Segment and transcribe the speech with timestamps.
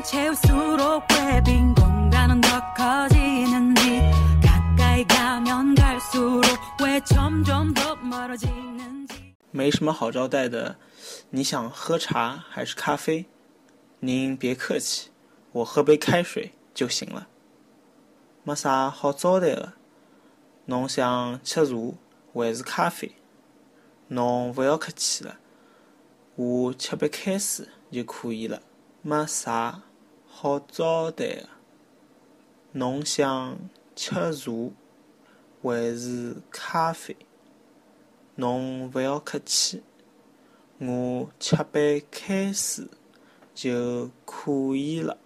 [0.00, 4.00] 꽉 채울수록 왜 빈 공간은 더 커지는지
[4.42, 6.44] 가까이 가면 갈수록
[6.82, 10.76] 왜 점점 더 멀어지는지 没什么好招待的，
[11.30, 13.26] 你想喝茶还是咖啡？
[14.00, 15.10] 您别客气，
[15.52, 17.26] 我喝杯开水就行了。
[18.42, 19.72] 没啥好招待的，
[20.66, 21.72] 侬想吃茶
[22.34, 23.12] 还是咖啡？
[24.08, 25.38] 侬勿要客气了，
[26.34, 28.60] 我吃杯开水就可以了。
[29.00, 29.82] 没啥
[30.33, 31.49] 好招待的，
[32.71, 33.59] 侬想
[33.95, 34.73] 吃茶
[35.61, 37.15] 还是咖啡？
[38.35, 39.83] 侬勿要客气，
[40.79, 42.87] 我吃杯开水
[43.53, 45.17] 就可以了。